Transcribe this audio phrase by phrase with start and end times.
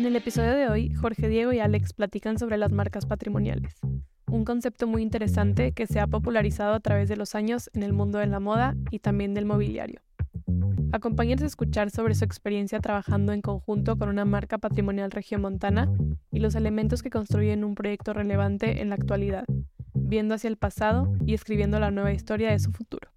[0.00, 3.74] En el episodio de hoy, Jorge Diego y Alex platican sobre las marcas patrimoniales,
[4.28, 7.92] un concepto muy interesante que se ha popularizado a través de los años en el
[7.92, 10.00] mundo de la moda y también del mobiliario.
[10.90, 15.92] Acompáñenos a escuchar sobre su experiencia trabajando en conjunto con una marca patrimonial regiomontana
[16.32, 19.44] y los elementos que construyen un proyecto relevante en la actualidad,
[19.92, 23.09] viendo hacia el pasado y escribiendo la nueva historia de su futuro.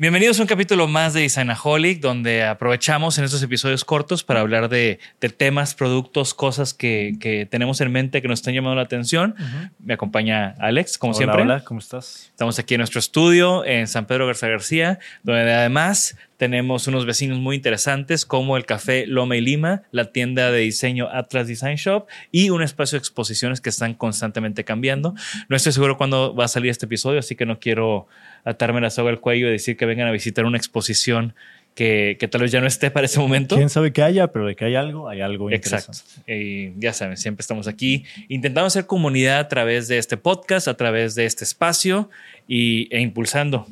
[0.00, 4.68] Bienvenidos a un capítulo más de Designaholic, donde aprovechamos en estos episodios cortos para hablar
[4.68, 8.82] de, de temas, productos, cosas que, que, tenemos en mente que nos están llamando la
[8.82, 9.34] atención.
[9.36, 9.70] Uh -huh.
[9.80, 11.42] Me acompaña Alex, como hola, siempre.
[11.42, 12.28] Hola, ¿cómo estás?
[12.30, 17.38] Estamos aquí en nuestro estudio en San Pedro Garza García, donde además tenemos unos vecinos
[17.40, 22.06] muy interesantes como el Café Loma y Lima, la tienda de diseño Atlas Design Shop
[22.30, 25.16] y un espacio de exposiciones que están constantemente cambiando.
[25.48, 28.06] No estoy seguro cuándo va a salir este episodio, así que no quiero
[28.44, 31.34] atarme la soga al cuello y decir que vengan a visitar una exposición
[31.74, 33.54] que, que, tal vez ya no esté para ese momento.
[33.54, 35.92] Quién sabe que haya, pero de que hay algo, hay algo Exacto.
[36.26, 40.76] Y ya saben, siempre estamos aquí intentando hacer comunidad a través de este podcast, a
[40.76, 42.10] través de este espacio
[42.48, 43.68] y, e impulsando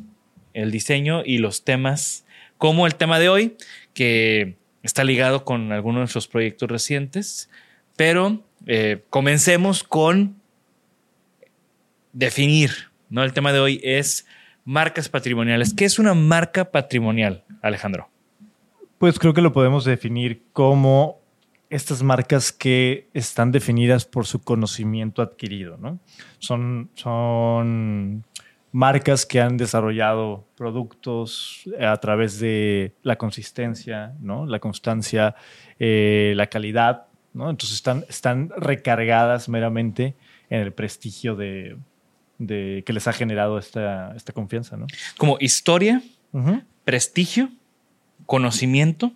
[0.54, 2.25] el diseño y los temas
[2.59, 3.56] como el tema de hoy,
[3.93, 7.50] que está ligado con algunos de nuestros proyectos recientes.
[7.97, 10.37] Pero eh, comencemos con
[12.12, 12.71] definir.
[13.10, 13.22] ¿no?
[13.25, 14.27] El tema de hoy es
[14.66, 15.72] marcas patrimoniales.
[15.72, 18.10] ¿Qué es una marca patrimonial, Alejandro?
[18.99, 21.21] Pues creo que lo podemos definir como
[21.71, 25.77] estas marcas que están definidas por su conocimiento adquirido.
[25.78, 26.00] ¿no?
[26.38, 28.25] Son, son
[28.72, 34.47] marcas que han desarrollado productos a través de la consistencia, ¿no?
[34.47, 35.37] la constancia,
[35.78, 37.06] eh, la calidad.
[37.34, 37.50] ¿no?
[37.50, 40.16] Entonces están, están recargadas meramente
[40.50, 41.77] en el prestigio de,
[42.38, 44.76] de que les ha generado esta, esta confianza.
[44.76, 44.86] ¿no?
[45.16, 46.02] Como historia,
[46.32, 46.64] uh -huh.
[46.84, 47.50] prestigio,
[48.26, 49.12] conocimiento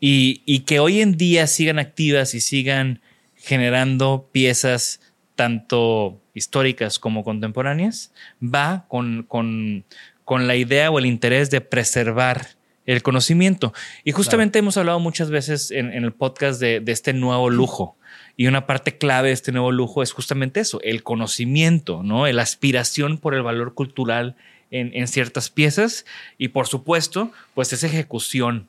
[0.00, 3.00] y, y que hoy en día sigan activas y sigan
[3.36, 5.00] generando piezas
[5.34, 8.12] tanto históricas como contemporáneas,
[8.42, 9.84] va con, con,
[10.24, 12.48] con, la idea o el interés de preservar
[12.86, 13.72] el conocimiento.
[14.02, 14.64] Y justamente claro.
[14.64, 17.97] hemos hablado muchas veces en, en el podcast de, de, este nuevo lujo.
[18.38, 22.24] Y una parte clave de este nuevo lujo es justamente eso, el conocimiento, ¿no?
[22.28, 24.36] La aspiración por el valor cultural
[24.70, 26.06] en, en ciertas piezas
[26.38, 28.68] y por supuesto, pues esa ejecución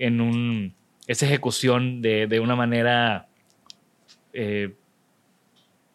[0.00, 0.74] en un,
[1.06, 3.28] esa ejecución de, de una manera
[4.32, 4.74] eh,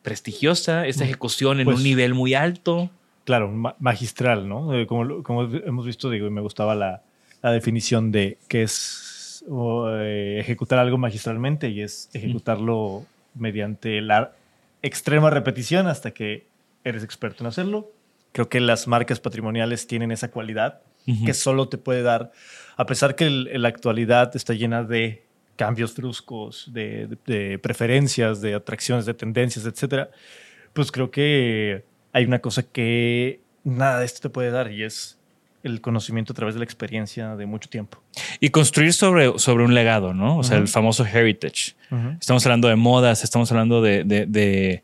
[0.03, 2.89] prestigiosa, esa ejecución en pues, un nivel muy alto.
[3.25, 4.73] Claro, magistral, ¿no?
[4.73, 7.03] Eh, como, como hemos visto, digo, y me gustaba la,
[7.41, 9.10] la definición de qué es
[9.49, 13.05] o, eh, ejecutar algo magistralmente y es ejecutarlo
[13.35, 13.41] mm.
[13.41, 14.33] mediante la
[14.81, 16.45] extrema repetición hasta que
[16.83, 17.91] eres experto en hacerlo.
[18.31, 20.81] Creo que las marcas patrimoniales tienen esa cualidad
[21.25, 22.31] que solo te puede dar,
[22.77, 25.23] a pesar que el- la actualidad está llena de
[25.55, 27.17] cambios bruscos, de, de-
[27.49, 30.11] de preferencias, de atracciones, de tendencias, etcétera,
[30.73, 31.83] pues creo que
[32.13, 35.17] hay una cosa que nada de esto te puede dar y es
[35.63, 38.01] el conocimiento a través de la experiencia de mucho tiempo.
[38.39, 40.37] Y construir sobre, sobre un legado, ¿no?
[40.37, 41.73] O sea, el famoso heritage.
[42.19, 44.83] Estamos hablando de modas, estamos hablando de, de- de-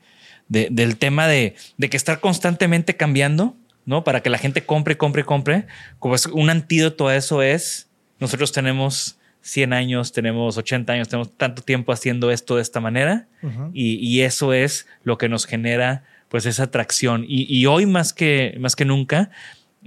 [0.49, 4.03] de- del tema de, de que estar constantemente cambiando, ¿no?
[4.03, 5.65] Para que la gente compre, compre, compre.
[5.99, 7.87] Como es un antídoto a eso es,
[8.19, 13.27] nosotros tenemos 100 años, tenemos 80 años, tenemos tanto tiempo haciendo esto de esta manera
[13.73, 17.23] y, y eso es lo que nos genera pues esa atracción.
[17.27, 19.29] Y, y hoy más que, más que nunca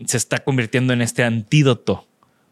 [0.06, 2.06] se está convirtiendo en este antídoto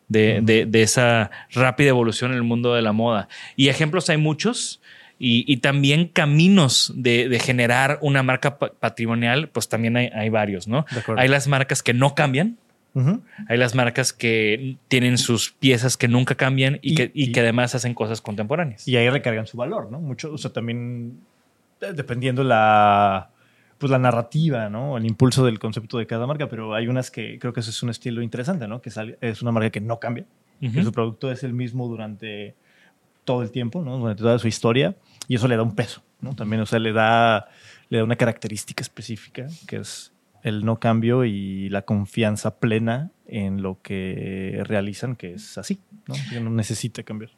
[0.09, 3.29] de, de- de esa rápida evolución en el mundo de la moda.
[3.57, 4.81] Y ejemplos hay muchos.
[5.21, 10.29] Y, y también caminos de, de generar una marca pa- patrimonial, pues también hay, hay
[10.29, 10.87] varios, ¿no?
[11.17, 12.57] Hay las marcas que no cambian,
[12.95, 13.21] Ujú.
[13.49, 17.33] hay las marcas que tienen sus piezas que nunca cambian y, Y- que, y y-
[17.33, 18.87] que además hacen cosas contemporáneas.
[18.87, 19.99] Y ahí recargan su valor, ¿no?
[19.99, 21.19] Mucho, o sea, también
[21.81, 23.31] eh, dependiendo la,
[23.79, 24.97] pues la narrativa, ¿no?
[24.99, 27.83] El impulso del concepto de cada marca, pero hay unas que creo que ese es
[27.83, 28.83] un estilo interesante, ¿no?
[28.83, 28.91] Que
[29.21, 30.25] es, una marca que no cambia,
[30.61, 30.83] que Ujú.
[30.83, 32.55] su producto es el mismo durante
[33.25, 33.99] todo el tiempo, ¿no?
[33.99, 34.97] Durante toda su historia
[35.29, 36.35] y eso le da un peso, ¿no?
[36.35, 37.49] También, o sea, le da,
[37.89, 43.63] le da una característica específica que es el no cambio y la confianza plena en
[43.63, 46.15] lo que realizan, que es así, ¿no?
[46.31, 47.31] Que no necesita cambiar.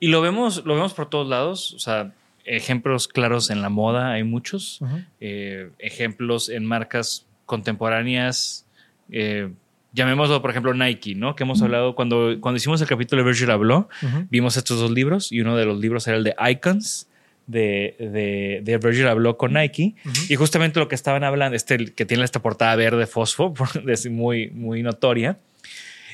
[0.00, 1.72] Y lo vemos, lo vemos por todos lados.
[1.74, 2.12] O sea,
[2.56, 4.80] ejemplos claros en la moda hay muchos.
[5.20, 8.64] Eh, ejemplos en marcas contemporáneas.
[9.10, 9.50] eh,
[9.94, 11.34] llamémoslo, por ejemplo, Nike, ¿no?
[11.34, 14.26] Que hemos hablado cuando, cuando hicimos el capítulo de Virgil habló, Ujú.
[14.30, 17.08] vimos estos dos libros y uno de los libros era el de Icons
[17.46, 19.94] de, de, de Virgil habló con Nike
[20.28, 23.54] y justamente lo que estaban hablando, este que tiene esta portada verde fosfo,
[23.88, 25.38] es muy, muy notoria.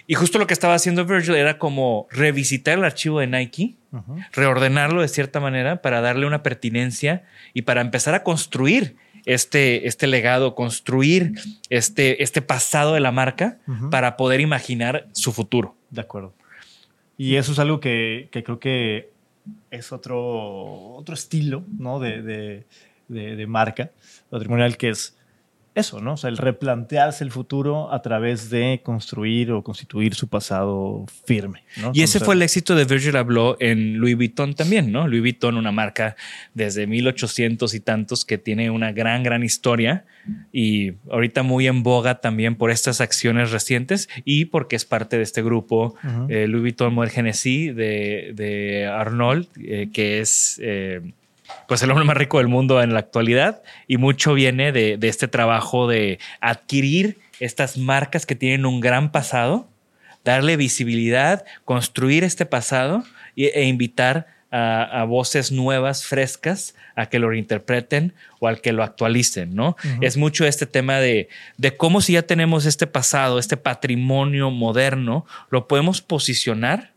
[0.07, 3.77] Y justo lo que estaba haciendo Virgil era como revisitar el archivo de Nike,
[4.33, 7.25] reordenarlo de cierta manera para darle una pertinencia
[7.55, 11.33] y para empezar a construir este, este legado, construir
[11.71, 13.59] este, este pasado de la marca
[13.91, 15.75] para poder imaginar su futuro.
[15.91, 16.35] De acuerdo.
[17.17, 19.11] Y eso es algo que, que creo que
[19.71, 22.01] es otro, otro estilo ¿no?
[22.01, 22.65] de, de-
[23.09, 23.91] de- de marca
[24.31, 25.14] patrimonial que es
[25.75, 26.15] eso, ¿no?
[26.15, 31.65] O sea, el replantearse el futuro a través de construir o constituir su pasado firme.
[31.81, 31.91] ¿no?
[31.93, 35.09] Y ese fue el éxito de Virgil Abloh en Louis Vuitton también, ¿no?
[35.09, 36.15] Louis Vuitton, una marca
[36.55, 40.05] desde 1800 y tantos que tiene una gran, gran historia
[40.53, 45.25] y ahorita muy en boga también por estas acciones recientes y porque es parte de
[45.25, 45.97] este grupo
[46.29, 51.01] eh, Louis Vuitton Moet Hennessy de, de Arnold, eh, que es eh,
[51.69, 55.09] pues el hombre más rico del mundo en la actualidad y mucho viene de, de
[55.09, 59.69] este trabajo de adquirir estas marcas que tienen un gran pasado,
[60.25, 63.05] darle visibilidad, construir este pasado
[63.35, 68.73] y- e invitar a, a voces nuevas, frescas, a que lo reinterpreten o al que
[68.73, 69.77] lo actualicen, ¿no?
[70.01, 71.29] Es mucho este tema de,
[71.59, 76.93] de cómo si ya tenemos este pasado, este patrimonio moderno, lo podemos posicionar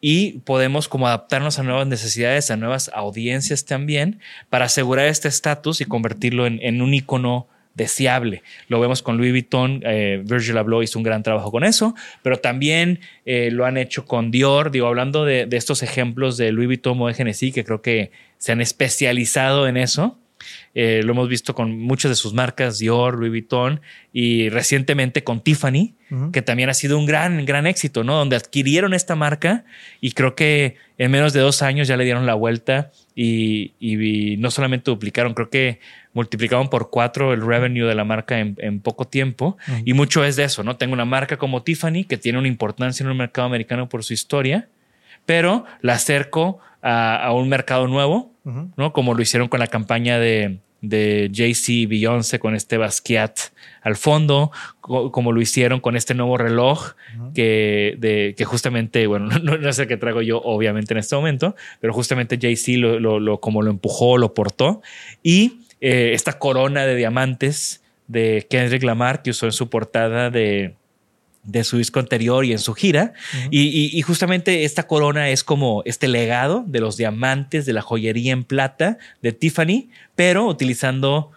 [0.00, 4.20] y podemos como adaptarnos a nuevas necesidades, a nuevas audiencias también,
[4.50, 8.42] para asegurar este estatus y convertirlo en, en un icono deseable.
[8.68, 12.38] Lo vemos con Louis Vuitton, eh, Virgil Abloh hizo un gran trabajo con eso, pero
[12.38, 16.66] también eh, lo han hecho con Dior, digo, hablando de, de estos ejemplos de Louis
[16.66, 20.18] Vuitton, Moet Hennessy, que creo que se han especializado en eso.
[20.78, 23.80] Eh, lo hemos visto con muchas de sus marcas, Dior, Louis Vuitton,
[24.12, 25.94] y recientemente con Tiffany,
[26.34, 28.16] que también ha sido un gran, gran éxito, ¿no?
[28.16, 29.64] Donde adquirieron esta marca
[30.02, 34.36] y creo que en menos de dos años ya le dieron la vuelta y, y
[34.36, 35.80] no solamente duplicaron, creo que
[36.12, 39.56] multiplicaron por cuatro el revenue de la marca en, en poco tiempo.
[39.86, 40.76] Y mucho es de eso, ¿no?
[40.76, 44.12] Tengo una marca como Tiffany que tiene una importancia en el mercado americano por su
[44.12, 44.68] historia,
[45.24, 48.30] pero la acerco a, a un mercado nuevo.
[48.76, 48.92] ¿no?
[48.92, 53.38] Como lo hicieron con la campaña de, de Jay-Z y Beyoncé con este Basquiat
[53.82, 54.50] al fondo,
[54.80, 56.92] co- como lo hicieron con este nuevo reloj
[57.34, 61.14] que, de, que justamente, bueno, no, no es el que traigo yo obviamente en este
[61.16, 64.82] momento, pero justamente Jay-Z lo, lo- lo- como lo empujó, lo portó.
[65.22, 70.74] Y eh, esta corona de diamantes de Kendrick Lamar que usó en su portada de,
[71.46, 73.12] de su disco anterior y en su gira.
[73.50, 77.82] y, y- y justamente esta corona es como este legado de los diamantes, de la
[77.82, 81.30] joyería en plata de Tiffany, pero utilizando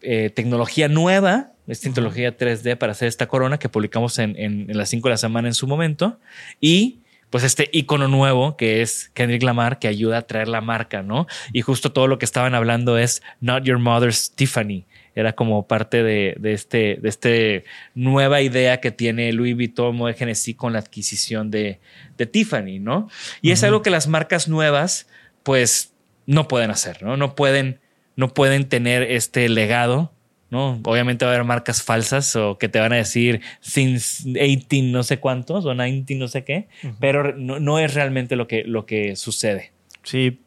[0.00, 4.76] eh, tecnología nueva, esta tecnología 3D para hacer esta corona que publicamos en, en- en
[4.76, 6.18] las 5 de la semana en su momento.
[6.60, 6.98] Y
[7.30, 11.26] pues este icono nuevo que es Kendrick Lamar que ayuda a traer la marca, ¿no?
[11.52, 14.84] Y justo todo lo que estaban hablando es Not Your Mother's Tiffany.
[15.14, 17.64] Era como parte de, de este, de este
[17.94, 21.80] nueva idea que tiene Louis Vuitton Moët Hennessy con la adquisición de,
[22.16, 23.08] de Tiffany, ¿no?
[23.40, 25.06] Y es algo que las marcas nuevas,
[25.42, 25.92] pues,
[26.26, 27.16] no pueden hacer, ¿no?
[27.16, 27.80] No pueden,
[28.16, 30.12] no pueden tener este legado
[30.52, 30.78] ¿no?
[30.84, 35.02] Obviamente va a haber marcas falsas o que te van a decir since 18 no
[35.02, 36.68] sé cuántos o 19 no sé qué,
[37.00, 39.72] pero no, es realmente lo que, lo que sucede.
[40.02, 40.41] Sí.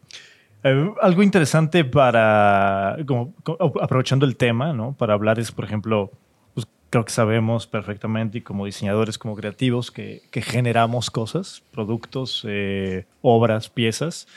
[0.68, 3.34] Eh, algo interesante para, como,
[3.82, 4.94] aprovechando el tema, ¿no?
[4.94, 6.12] Para hablar es, por ejemplo,
[6.54, 13.06] pues, creo que sabemos perfectamente y como diseñadores, como creativos, que, generamos cosas, productos, eh,
[13.22, 14.28] obras, piezas,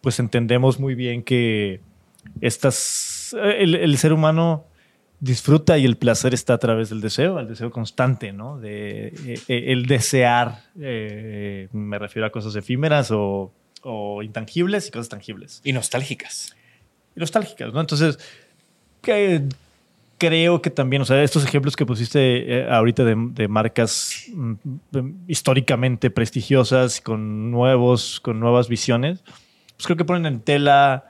[0.00, 1.80] pues entendemos muy bien que
[2.40, 4.64] estas, el, el ser humano
[5.24, 8.58] disfruta y el placer está a través del deseo, el deseo constante, ¿no?
[8.58, 13.50] De, eh, eh, el desear, eh, me refiero a cosas efímeras o,
[14.22, 15.60] intangibles y cosas tangibles.
[15.64, 16.56] Y nostálgicas.
[17.16, 17.80] Y nostálgicas, ¿no?
[17.80, 18.18] Entonces,
[20.18, 24.54] creo que también, o sea, estos ejemplos que pusiste ahorita de, marcas mm,
[25.28, 29.20] históricamente prestigiosas, con nuevos, con nuevas visiones,
[29.76, 31.04] pues creo que ponen en tela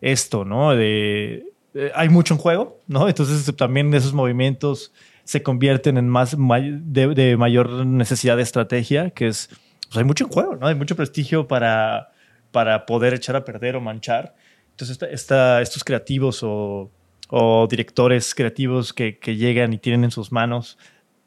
[0.00, 0.74] esto, ¿no?
[0.74, 1.44] De
[1.74, 3.08] eh, hay mucho en juego, ¿no?
[3.08, 4.92] Entonces también esos movimientos
[5.24, 9.50] se convierten en más de, mayor necesidad de estrategia, que es,
[9.88, 10.66] pues hay mucho en juego, ¿no?
[10.66, 12.12] Hay mucho prestigio para,
[12.50, 14.34] para poder echar a perder o manchar.
[14.70, 16.90] Entonces está, estos creativos o,
[17.68, 20.78] directores creativos que, llegan y tienen en sus manos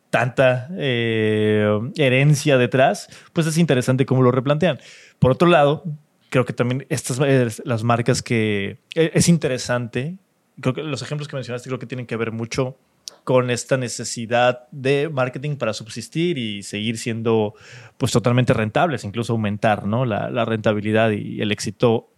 [0.10, 4.80] tanta eh, herencia detrás, pues es interesante cómo lo replantean.
[5.20, 5.84] Por otro lado,
[6.30, 7.20] creo que también estas
[7.66, 10.18] las marcas que es interesante
[10.60, 12.78] creo que los ejemplos que mencionaste creo que tienen que ver mucho
[13.24, 17.54] con esta necesidad de marketing para subsistir y seguir siendo
[17.98, 20.06] pues totalmente rentables, incluso aumentar ¿no?
[20.06, 22.10] la, rentabilidad y el éxito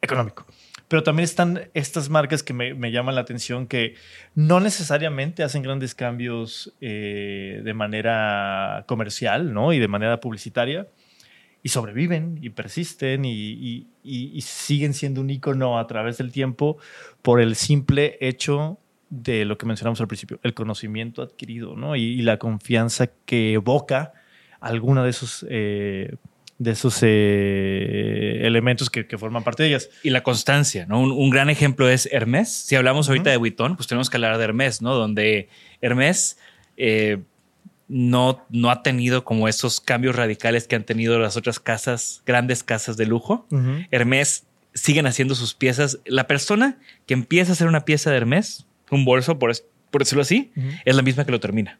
[0.00, 0.46] económico.
[0.88, 3.94] Pero también están estas marcas que me, llaman la atención que
[4.34, 9.74] no necesariamente hacen grandes cambios eh, de manera comercial ¿no?
[9.74, 10.86] y de manera publicitaria,
[11.62, 13.86] y sobreviven y persisten y,
[14.40, 16.78] siguen siendo un icono a través del tiempo
[17.20, 18.78] por el simple hecho
[19.10, 21.96] de lo que mencionamos al principio, el conocimiento adquirido ¿no?
[21.96, 24.12] y, la confianza que evoca
[24.60, 26.16] alguna de esos, eh,
[26.58, 29.90] de esos eh, elementos que, forman parte de ellas.
[30.02, 31.00] Y la constancia, ¿no?
[31.00, 32.52] Un, gran ejemplo es Hermes.
[32.52, 34.94] Si hablamos ahorita de Vuitton, pues tenemos que hablar de Hermes, ¿no?
[34.94, 35.48] Donde
[35.80, 36.38] Hermes...
[36.76, 37.18] Eh,
[37.88, 42.62] no, no ha tenido como esos cambios radicales que han tenido las otras casas, grandes
[42.62, 43.46] casas de lujo.
[43.90, 45.98] Hermes siguen haciendo sus piezas.
[46.04, 49.52] La persona que empieza a hacer una pieza de Hermes, un bolso, por,
[49.90, 50.52] por decirlo así,
[50.84, 51.78] es la misma que lo termina.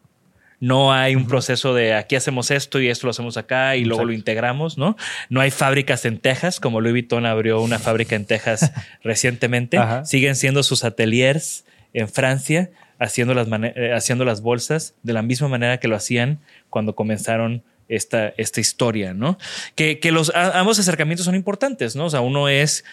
[0.60, 4.04] No hay un proceso de aquí hacemos esto y esto lo hacemos acá y luego
[4.04, 4.96] lo integramos, ¿no?
[5.28, 8.72] No hay fábricas en Texas, como Louis Vuitton abrió una fábrica en Texas
[9.04, 9.78] recientemente.
[10.04, 15.46] Siguen siendo sus ateliers en Francia, haciendo las, eh, haciendo las bolsas de la misma
[15.46, 19.38] manera que lo hacían cuando comenzaron esta, esta historia, ¿no?
[19.76, 22.06] Que, los, ambos acercamientos son importantes, ¿no?
[22.06, 22.84] O sea, uno es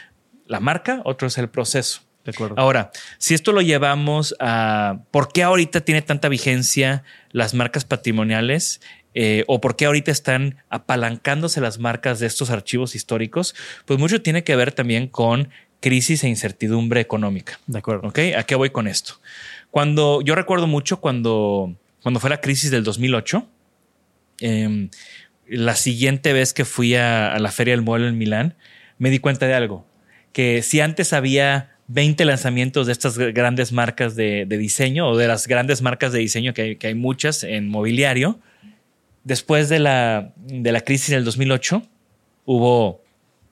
[0.48, 2.02] la marca, otro es el proceso.
[2.26, 2.56] De acuerdo.
[2.58, 8.82] Ahora, si esto lo llevamos a por qué ahorita tiene tanta vigencia las marcas patrimoniales
[9.14, 13.56] eh, o por qué ahorita están apalancándose las marcas de estos archivos históricos,
[13.86, 17.60] pues mucho tiene que ver también con crisis e incertidumbre económica.
[17.68, 18.08] De acuerdo.
[18.08, 18.20] ¿Ok?
[18.36, 19.22] ¿A qué voy con esto?
[19.72, 23.48] Cuando yo recuerdo mucho cuando, cuando fue la crisis del 2008,
[24.40, 24.90] em,
[25.48, 28.56] la siguiente vez que fui a, la Feria del Mueble en Milán,
[28.98, 29.86] me di cuenta de algo,
[30.34, 35.48] que si antes había 20 lanzamientos de estas grandes marcas de, diseño o de las
[35.48, 38.40] grandes marcas de diseño que hay, muchas en mobiliario,
[39.24, 41.84] después de la, de la crisis del 2008
[42.46, 43.02] hubo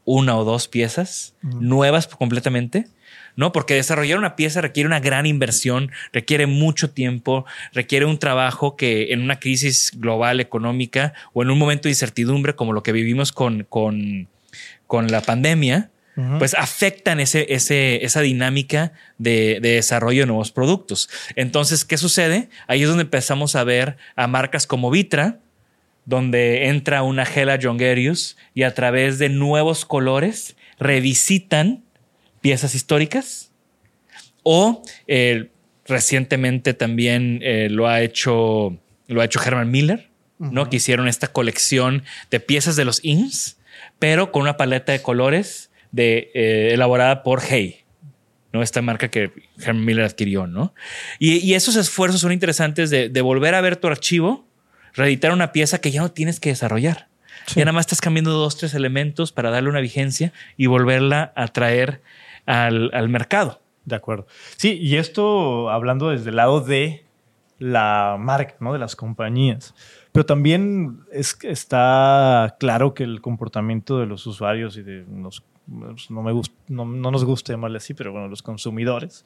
[0.05, 2.87] una o dos piezas nuevas completamente
[3.35, 3.51] ¿no?
[3.51, 9.13] Porque desarrollar una pieza requiere una gran inversión, requiere mucho tiempo, requiere un trabajo que
[9.13, 13.31] en una crisis global económica o en un momento de incertidumbre como lo que vivimos
[13.31, 14.27] con, con,
[14.87, 15.89] con la pandemia,
[16.37, 21.09] pues afectan ese, ese, esa dinámica de, de, desarrollo de nuevos productos.
[21.35, 22.49] Entonces, ¿qué sucede?
[22.67, 25.39] Ahí es donde empezamos a ver a marcas como Vitra,
[26.05, 31.83] donde entra una Gela Jongerius y a través de nuevos colores revisitan
[32.41, 33.51] piezas históricas.
[34.43, 35.49] O eh,
[35.85, 38.77] recientemente también eh, lo ha hecho
[39.07, 40.69] lo ha hecho Herman Miller, ¿no?
[40.69, 43.57] Que hicieron esta colección de piezas de los INS,
[43.99, 47.83] pero con una paleta de colores de, eh, elaborada por Hey,
[48.51, 48.61] ¿no?
[48.61, 50.73] Esta marca que Herman Miller adquirió, ¿no?
[51.19, 54.45] Y, esos esfuerzos son interesantes de, volver a ver tu archivo,
[54.93, 57.07] reeditar una pieza que ya no tienes que desarrollar.
[57.55, 61.47] Ya nada más estás cambiando dos, tres elementos para darle una vigencia y volverla a
[61.47, 62.01] traer
[62.45, 63.59] al, mercado.
[63.85, 64.27] De acuerdo.
[64.55, 67.03] Sí, y esto hablando desde el lado de
[67.59, 68.71] la marca, ¿no?
[68.71, 69.73] De las compañías.
[70.13, 76.23] Pero también es, está claro que el comportamiento de los usuarios y de los, no,
[76.23, 79.25] me no, no nos gusta llamarle así, pero bueno, los consumidores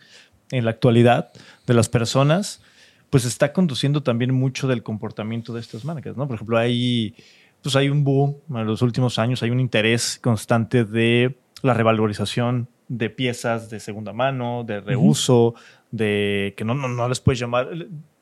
[0.51, 1.31] en la actualidad
[1.65, 2.61] de las personas,
[3.09, 6.27] pues está conduciendo también mucho del comportamiento de estas marcas, ¿no?
[6.27, 7.15] Por ejemplo, hay,
[7.61, 12.69] pues hay un boom en los últimos años, hay un interés constante de la revalorización
[12.87, 15.55] de piezas de segunda mano, de reuso,
[15.91, 17.69] de que no, no, no les puedes llamar,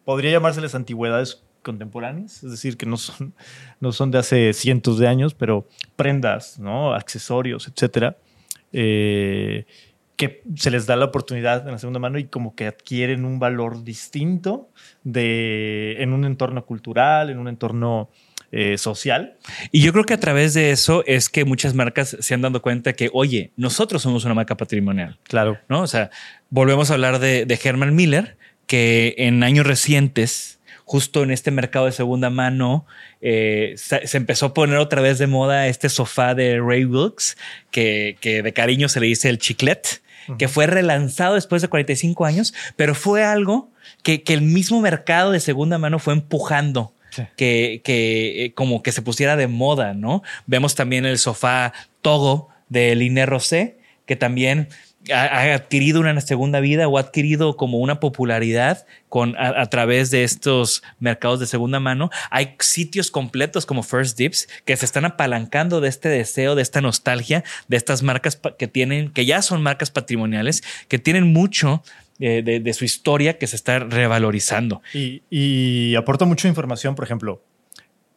[0.04, 3.34] podría llamárseles antigüedades contemporáneas, es decir, que no son,
[3.82, 5.68] no son de hace cientos de años, pero
[5.98, 6.94] prendas, ¿no?
[6.94, 8.18] accesorios, etcétera,
[8.72, 9.66] eh,
[10.16, 13.40] que se les da la oportunidad en la segunda mano y como que adquieren un
[13.40, 14.70] valor distinto
[15.04, 18.10] de, en un entorno cultural, en un entorno
[18.52, 19.36] eh, social.
[19.72, 22.62] Y yo creo que a través de eso es que muchas marcas se han dado
[22.62, 25.20] cuenta que, oye, nosotros somos una marca patrimonial.
[25.24, 25.58] Claro.
[25.68, 25.82] ¿No?
[25.82, 26.12] O sea,
[26.50, 30.55] volvemos a hablar de, de Herman Miller, que en años recientes
[30.86, 32.86] justo en este mercado de segunda mano
[33.20, 37.38] eh, se, empezó a poner otra vez de moda este sofá de Ray Wilkes,
[37.72, 40.02] que, que de cariño se le dice el chiclet,
[40.40, 43.70] que fue relanzado después de 45 años, pero fue algo
[44.02, 46.94] que, que el mismo mercado de segunda mano fue empujando.
[47.38, 50.22] Que, que eh, como que se pusiera de moda, ¿no?
[50.48, 54.68] Vemos también el sofá Togo de Line Rosé, que también
[55.14, 60.24] ha, adquirido una segunda vida o ha adquirido como una popularidad con, a, través de
[60.24, 62.10] estos mercados de segunda mano.
[62.32, 66.82] Hay sitios completos como First Dips que se están apalancando de este deseo, de esta
[66.82, 71.84] nostalgia, de estas marcas que tienen, que ya son marcas patrimoniales, que tienen mucho
[72.20, 74.82] eh, de, su historia que se está revalorizando.
[74.94, 77.44] Y, y aporta mucha información, por ejemplo,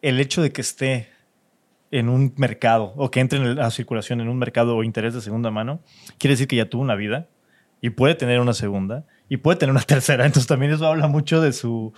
[0.02, 1.17] el hecho de que esté
[1.90, 5.20] en un mercado o que entre en la circulación en un mercado o interés de
[5.20, 5.80] segunda mano,
[6.18, 7.28] quiere decir que ya tuvo una vida
[7.80, 10.26] y puede tener una segunda y puede tener una tercera.
[10.26, 11.92] Entonces también eso habla mucho de su,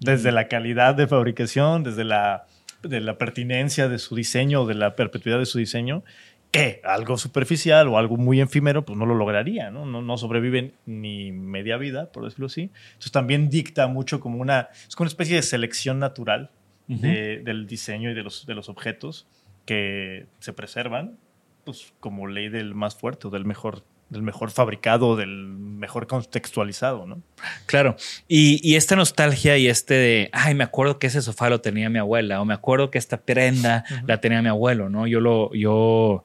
[0.00, 2.46] desde la calidad de fabricación, desde la,
[2.82, 6.04] de la pertinencia de su diseño, de la perpetuidad de su diseño,
[6.50, 9.86] que algo superficial o algo muy efímero, pues no lo lograría, ¿no?
[9.86, 12.70] No, no sobreviven ni media vida, por decirlo así.
[12.88, 16.50] Entonces también dicta mucho como una, es como una especie de selección natural
[16.86, 19.26] del diseño y de los, de los objetos
[19.64, 21.16] que se preservan,
[21.64, 27.06] pues como ley del más fuerte o del mejor del mejor fabricado, del mejor contextualizado,
[27.06, 27.22] ¿no?
[27.64, 27.96] Claro.
[28.28, 31.88] Y, y, esta nostalgia y este de, ay, me acuerdo que ese sofá lo tenía
[31.88, 35.06] mi abuela, o me acuerdo que esta prenda la tenía mi abuelo, ¿no?
[35.06, 36.24] Yo lo, yo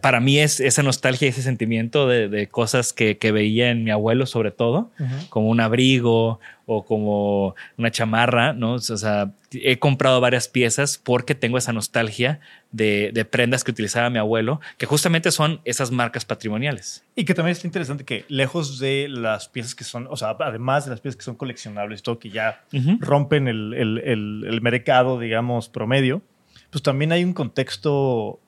[0.00, 4.26] para mí es esa nostalgia y ese sentimiento de, cosas que, veía en mi abuelo,
[4.26, 4.90] sobre todo,
[5.28, 8.74] como un abrigo o como una chamarra, ¿no?
[8.74, 12.40] O sea, he comprado varias piezas porque tengo esa nostalgia
[12.72, 17.04] de, prendas que utilizaba mi abuelo, que justamente son esas marcas patrimoniales.
[17.14, 20.84] Y que también está interesante que lejos de las piezas que son, o sea, además
[20.84, 22.62] de las piezas que son coleccionables, todo que ya
[23.00, 26.22] rompen el, el mercado, digamos, promedio,
[26.70, 28.40] pues también hay un contexto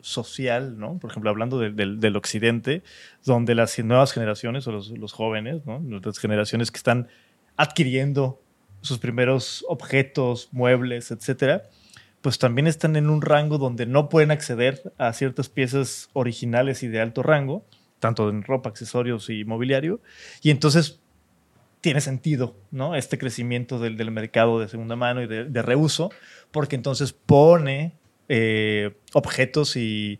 [0.00, 0.98] social, ¿no?
[0.98, 2.82] Por ejemplo, hablando del occidente,
[3.24, 5.82] donde las nuevas generaciones o los, jóvenes, ¿no?
[6.00, 7.08] Las generaciones que están
[7.56, 8.40] adquiriendo
[8.80, 11.64] sus primeros objetos, muebles, etcétera,
[12.20, 16.88] pues también están en un rango donde no pueden acceder a ciertas piezas originales y
[16.88, 17.64] de alto rango,
[17.98, 20.00] tanto en ropa, accesorios y mobiliario,
[20.42, 21.00] y entonces
[21.80, 22.96] tiene sentido, ¿no?
[22.96, 26.10] Este crecimiento del, mercado de segunda mano y de, de reuso,
[26.50, 27.97] porque entonces pone
[28.28, 30.18] eh, objetos y,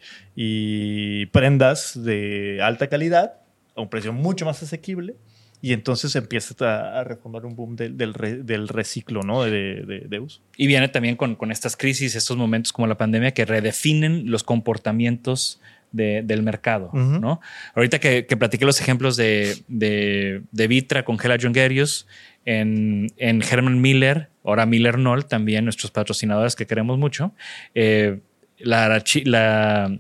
[1.33, 3.35] prendas de alta calidad
[3.77, 5.17] a un precio mucho más asequible
[5.61, 9.43] y entonces empieza a, reformar un boom del, del, reciclo ¿no?
[9.43, 10.41] de, uso.
[10.57, 14.45] Y viene también con, con, estas crisis, estos momentos como la pandemia que redefinen los
[14.45, 15.61] comportamientos
[15.93, 16.91] del mercado.
[16.93, 17.41] ¿no?
[17.75, 22.07] Ahorita que, que platiqué los ejemplos de, de, Vitra con Gela Jungerius,
[22.49, 27.35] en, en Herman Miller, ahora Miller Knoll, también nuestros patrocinadores que queremos mucho.
[27.75, 28.21] Eh,
[28.59, 29.99] la, la,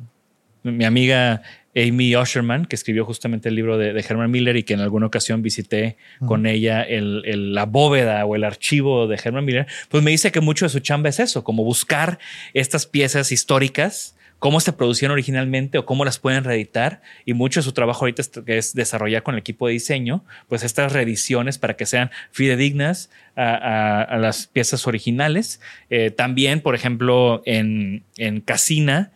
[0.63, 1.43] mi amiga
[1.77, 5.43] Amy Osherman, que escribió justamente el libro de, Herman Miller y que en alguna ocasión
[5.43, 10.33] visité con ella el, la bóveda o el archivo de Herman Miller, pues me dice
[10.33, 12.19] que mucho de su chamba es eso, como buscar
[12.55, 17.03] estas piezas históricas cómo se producían originalmente o cómo las pueden reeditar.
[17.25, 20.93] Y mucho de su trabajo ahorita es, desarrollar con el equipo de diseño, pues estas
[20.93, 25.61] reediciones para que sean fidedignas a, las piezas originales.
[25.91, 29.13] Eh, también, por ejemplo, en, en Casina,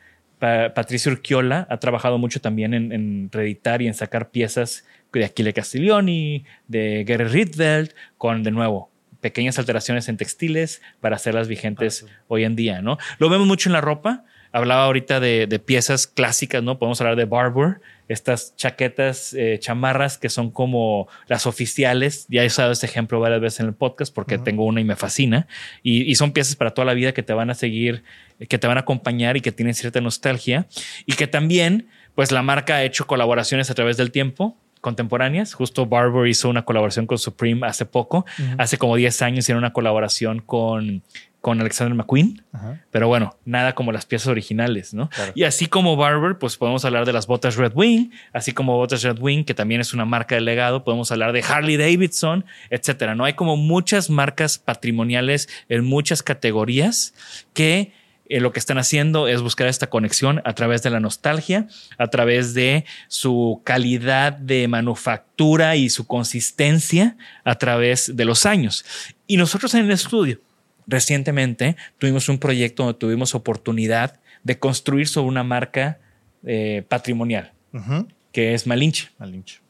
[0.74, 6.44] Patricio Urquiola ha trabajado mucho también en, reeditar y en sacar piezas de Aquile Castiglioni,
[6.66, 12.56] de Gary Rietveld, con de nuevo pequeñas alteraciones en textiles para hacerlas vigentes hoy en
[12.56, 12.98] día, ¿no?
[13.18, 16.78] Lo vemos mucho en la ropa, hablaba ahorita de, de piezas clásicas, ¿no?
[16.78, 22.26] Podemos hablar de Barbour, estas chaquetas, eh, chamarras que son como las oficiales.
[22.28, 24.96] Ya he usado este ejemplo varias veces en el podcast porque tengo una y me
[24.96, 25.46] fascina.
[25.82, 28.04] Y, y, son piezas para toda la vida que te van a seguir,
[28.48, 30.66] que te van a acompañar y que tienen cierta nostalgia.
[31.06, 35.54] Y que también, pues la marca ha hecho colaboraciones a través del tiempo contemporáneas.
[35.54, 38.26] Justo Barber hizo una colaboración con Supreme hace poco.
[38.38, 38.56] Uh -huh.
[38.58, 41.02] Hace como 10 años hicieron una colaboración con,
[41.42, 42.42] con Alexander McQueen.
[42.90, 45.10] Pero bueno, nada como las piezas originales, ¿no?
[45.10, 45.32] Claro.
[45.34, 49.02] Y así como Barber, pues podemos hablar de las botas Red Wing, así como botas
[49.02, 50.84] Red Wing, que también es una marca de legado.
[50.84, 53.16] Podemos hablar de Harley Davidson, etcétera.
[53.16, 57.12] No hay como muchas marcas patrimoniales en muchas categorías
[57.52, 57.92] que
[58.26, 61.66] eh, lo que están haciendo es buscar esta conexión a través de la nostalgia,
[61.98, 68.84] a través de su calidad de manufactura y su consistencia a través de los años.
[69.26, 70.40] Y nosotros en el estudio,
[70.86, 75.98] recientemente, tuvimos un proyecto donde tuvimos oportunidad de construir sobre una marca
[76.44, 78.06] eh, patrimonial, uh -huh.
[78.32, 79.10] que es Malinche.
[79.18, 79.60] Malinche.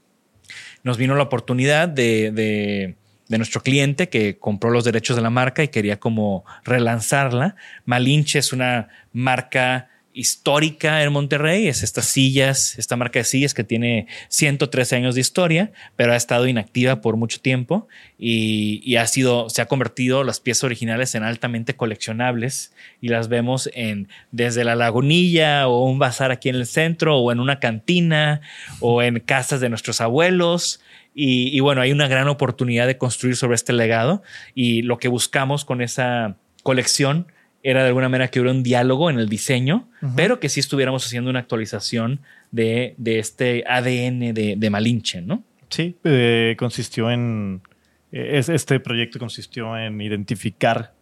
[0.82, 2.96] Nos vino la oportunidad de, de
[3.32, 7.56] de nuestro cliente que compró los derechos de la marca y quería como relanzarla.
[7.86, 13.64] Malinche es una marca histórica en Monterrey, es estas sillas, esta marca de sillas que
[13.64, 19.06] tiene 113 años de historia, pero ha estado inactiva por mucho tiempo y, y, ha
[19.06, 24.64] sido, se ha convertido las piezas originales en altamente coleccionables y las vemos en desde
[24.64, 28.40] la lagunilla o un bazar aquí en el centro o en una cantina
[28.80, 30.80] o en casas de nuestros abuelos.
[31.14, 34.22] Y, y, bueno, hay una gran oportunidad de construir sobre este legado
[34.54, 37.26] y lo que buscamos con esa colección
[37.62, 40.12] era de alguna manera que hubiera un diálogo en el diseño, uh -huh.
[40.16, 42.20] pero que sí estuviéramos haciendo una actualización
[42.50, 45.42] de, de este ADN de, de, Malinche, ¿no?
[45.68, 47.62] Sí, eh, consistió en,
[48.10, 50.92] eh, este proyecto consistió en identificar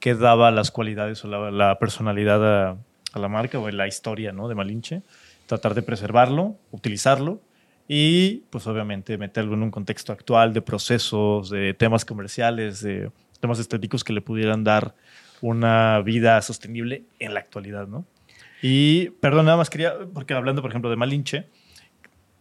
[0.00, 2.76] qué daba las cualidades o la, la personalidad a,
[3.12, 4.48] a, la marca o en la historia ¿no?
[4.48, 5.02] de Malinche,
[5.46, 7.40] tratar de preservarlo, utilizarlo
[7.88, 13.58] y pues obviamente meterlo en un contexto actual de procesos, de temas comerciales, de temas
[13.58, 14.94] estéticos que le pudieran dar
[15.46, 18.04] una vida sostenible en la actualidad, ¿no?
[18.62, 21.46] Y, perdón, nada más quería, porque hablando, por ejemplo, de Malinche,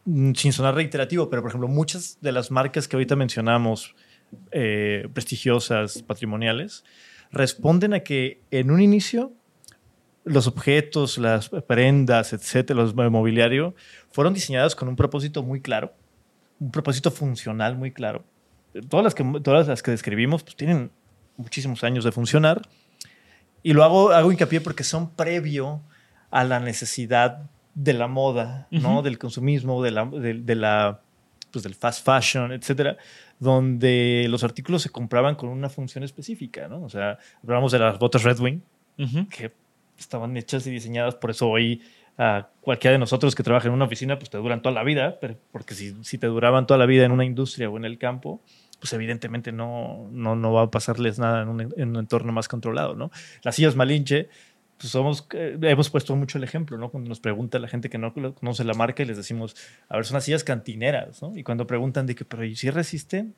[0.05, 3.95] mm, sin sonar reiterativo, pero, por ejemplo, muchas de las marcas que ahorita mencionamos,
[4.51, 6.83] eh, prestigiosas, patrimoniales,
[7.31, 9.33] responden a que en un inicio
[10.23, 13.75] los objetos, las prendas, etcétera, los mobiliario,
[14.09, 15.93] fueron diseñadas con un propósito muy claro,
[16.59, 18.23] un propósito funcional muy claro.
[18.89, 20.91] Todas las que, todas las que describimos pues, tienen
[21.37, 22.61] muchísimos años de funcionar.
[23.65, 25.81] Y lo hago, hago hincapié porque son previo
[26.29, 28.81] a la necesidad de la moda, uh -huh.
[28.83, 29.01] ¿no?
[29.01, 30.99] Del consumismo, de la, de, de, la,
[31.49, 32.95] pues del fast fashion, etcétera,
[33.39, 36.83] donde los artículos se compraban con una función específica, ¿no?
[36.83, 38.59] O sea, hablamos de las botas Red Wing,
[38.99, 39.27] uh -huh.
[39.29, 39.51] que
[39.97, 41.81] estaban hechas y diseñadas, por eso hoy
[42.19, 45.17] a cualquiera de nosotros que trabaja en una oficina, pues te duran toda la vida,
[45.19, 47.97] pero porque si, si te duraban toda la vida en una industria o en el
[47.97, 48.41] campo,
[48.85, 52.47] pues evidentemente no, no, no va a pasarles nada en un, en un, entorno más
[52.47, 53.09] controlado, ¿no?
[53.41, 54.29] Las sillas Malinche,
[54.77, 56.91] pues somos, eh, hemos puesto mucho el ejemplo, ¿no?
[56.91, 59.55] Cuando nos pregunta la gente que no conoce la marca y les decimos,
[59.89, 61.35] a ver, son las sillas cantineras, ¿no?
[61.35, 63.33] Y cuando preguntan de que, pero ¿y si resisten?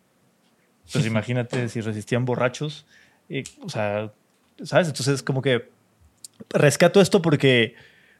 [0.91, 2.85] Pues imagínate si resistían borrachos,
[3.29, 4.11] y, o sea,
[4.63, 4.89] ¿sabes?
[4.89, 5.69] Entonces como que
[6.49, 7.75] rescato esto porque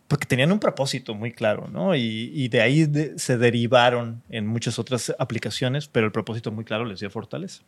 [0.07, 1.95] porque tenían un propósito muy claro, ¿no?
[1.95, 6.99] Y, de ahí se derivaron en muchas otras aplicaciones, pero el propósito muy claro les
[6.99, 7.61] dio fortaleza.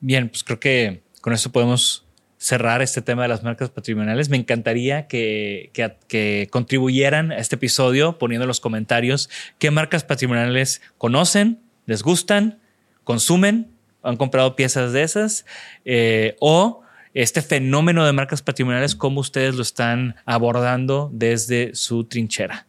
[0.00, 4.28] Bien, pues creo que con eso podemos cerrar este tema de las marcas patrimoniales.
[4.28, 11.60] Me encantaría que contribuyeran a este episodio poniendo en los comentarios qué marcas patrimoniales conocen,
[11.86, 12.58] les gustan,
[13.04, 13.70] consumen,
[14.02, 15.44] han comprado piezas de esas
[15.84, 16.82] eh, o
[17.14, 22.66] este fenómeno de marcas patrimoniales, cómo ustedes lo están abordando desde su trinchera.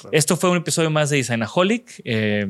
[0.00, 0.16] Claro.
[0.16, 2.00] Esto fue un episodio más de Designaholic.
[2.04, 2.48] Eh,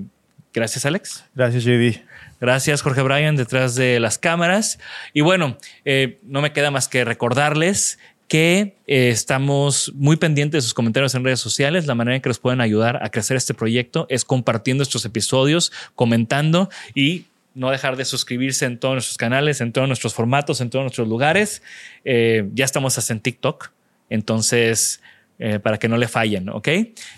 [0.53, 1.25] gracias, Alex.
[1.35, 2.01] Gracias, JD.
[2.41, 4.79] Gracias, Jorge Bryan, detrás de las cámaras.
[5.13, 7.99] Y bueno, eh, no me queda más que recordarles
[8.33, 11.87] que eh, estamos muy pendientes de sus comentarios en redes sociales.
[11.87, 15.71] La manera en que nos pueden ayudar a crecer este proyecto es compartiendo estos episodios,
[15.95, 20.71] comentando y no dejar de suscribirse en todos nuestros canales, en todos nuestros formatos, en
[20.71, 21.63] todos nuestros lugares.
[22.05, 23.71] Eh, ya estamos hasta en TikTok,
[24.11, 25.03] entonces
[25.39, 26.69] eh, para que no le fallen, ¿ok?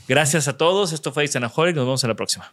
[0.09, 0.93] Gracias a todos.
[0.93, 1.77] Esto fue Isanaholic.
[1.77, 2.53] Nos vemos en la próxima.